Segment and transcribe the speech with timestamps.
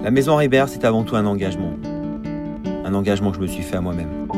[0.00, 1.72] La maison Ribert, c'est avant tout un engagement.
[2.84, 4.28] Un engagement que je me suis fait à moi-même.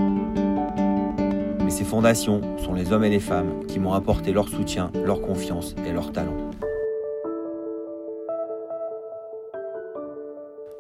[1.63, 5.21] Mais ces fondations sont les hommes et les femmes qui m'ont apporté leur soutien, leur
[5.21, 6.51] confiance et leur talent.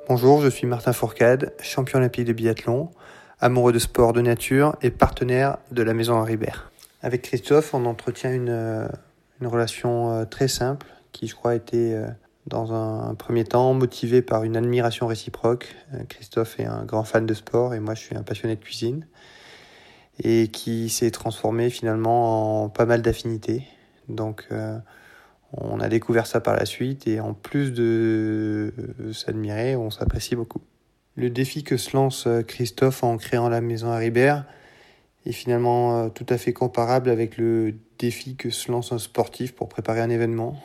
[0.09, 2.91] Bonjour, je suis Martin Fourcade, champion olympique de biathlon,
[3.39, 6.73] amoureux de sport de nature et partenaire de la maison Ribert.
[7.03, 8.89] Avec Christophe, on entretient une, euh,
[9.41, 12.07] une relation euh, très simple qui, je crois, a été euh,
[12.51, 15.75] dans un premier temps motivé par une admiration réciproque.
[16.09, 19.07] Christophe est un grand fan de sport et moi, je suis un passionné de cuisine
[20.23, 23.65] et qui s'est transformé finalement en pas mal d'affinités.
[24.09, 24.49] Donc,
[25.53, 28.75] on a découvert ça par la suite et en plus de
[29.13, 30.61] s'admirer, on s'apprécie beaucoup.
[31.17, 34.45] Le défi que se lance euh, Christophe en créant la maison Haribert
[35.27, 39.55] est finalement euh, tout à fait comparable avec le défi que se lance un sportif
[39.55, 40.57] pour préparer un événement.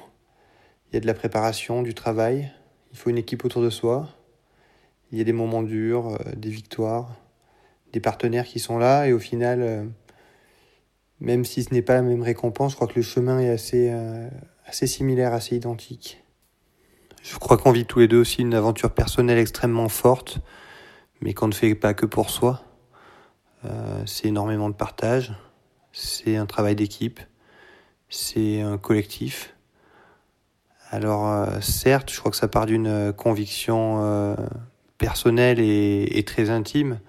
[0.89, 2.51] Il y a de la préparation, du travail,
[2.91, 4.09] il faut une équipe autour de soi,
[5.11, 7.15] il y a des moments durs, euh, des victoires,
[7.93, 9.89] des partenaires qui sont là et au final,
[11.21, 13.89] même si ce n'est pas la même récompense, je crois que le chemin est assez
[14.65, 16.23] assez similaire, assez identique.
[17.21, 20.39] Je crois qu'on vit tous les deux aussi une aventure personnelle extrêmement forte,
[21.21, 22.63] mais qu'on ne fait pas que pour soi.
[23.63, 25.33] Euh, c'est énormément de partage,
[25.91, 27.19] c'est un travail d'équipe,
[28.09, 29.54] c'est un collectif.
[30.95, 34.33] Alors euh, certes, je crois que ça part d'une conviction euh,
[34.97, 37.01] personnelle et, très intime,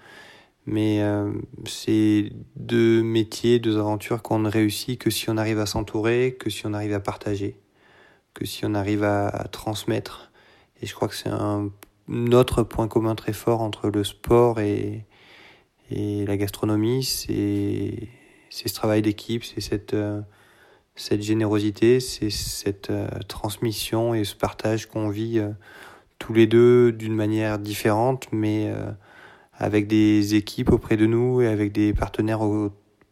[0.65, 1.31] mais euh,
[1.65, 6.49] c'est deux métiers, deux aventures qu'on ne réussit que si on arrive à s'entourer, que
[6.49, 7.61] si on arrive à partager,
[8.33, 10.33] que si on arrive à, transmettre.
[10.81, 11.71] Et je crois que c'est un
[12.33, 15.05] autre point commun très fort entre le sport et,
[15.91, 18.09] et la gastronomie, c'est
[18.49, 20.19] ce travail d'équipe, c'est cette, euh,
[20.97, 25.41] cette générosité, c'est cette euh, transmission et ce partage qu'on vit
[26.19, 28.73] tous les deux d'une manière différente, mais
[29.53, 32.41] avec des équipes auprès de nous et avec des partenaires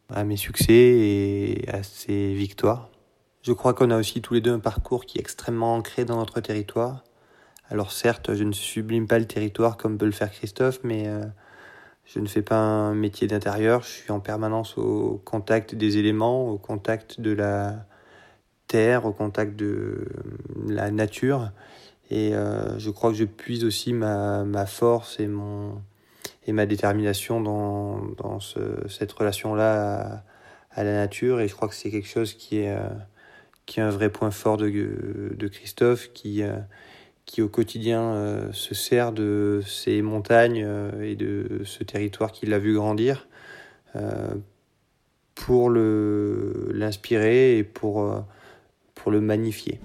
[0.10, 2.90] à mes succès et à ces victoires.
[3.46, 6.18] Je crois qu'on a aussi tous les deux un parcours qui est extrêmement ancré dans
[6.18, 7.04] notre territoire.
[7.70, 11.24] Alors certes, je ne sublime pas le territoire comme peut le faire Christophe, mais euh,
[12.06, 13.82] je ne fais pas un métier d'intérieur.
[13.82, 17.86] Je suis en permanence au contact des éléments, au contact de la
[18.68, 20.08] terre, au contact de
[20.68, 21.52] la nature.
[22.12, 25.82] Et euh, je crois que je puise aussi ma, ma force et mon,
[26.46, 30.24] et ma détermination dans, dans ce, cette relation-là
[30.72, 31.40] à, la nature.
[31.42, 32.88] Et je crois que c'est quelque chose qui est, euh,
[33.66, 34.70] qui est un vrai point fort de,
[35.36, 36.56] de Christophe, qui, euh,
[37.26, 40.68] qui au quotidien euh, se sert de ces montagnes
[41.02, 43.28] et de ce territoire qu'il a vu grandir
[45.36, 48.26] pour l'inspirer et pour,
[48.94, 49.80] pour le magnifier.